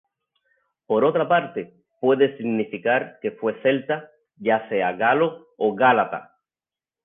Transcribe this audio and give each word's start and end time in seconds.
Por 0.87 1.05
otra 1.05 1.29
parte, 1.29 1.83
puede 1.99 2.35
significar 2.37 3.19
que 3.21 3.29
fue 3.33 3.61
celta, 3.61 4.09
ya 4.35 4.67
sea 4.67 4.93
galo 4.93 5.49
o 5.57 5.75
gálata. 5.75 6.39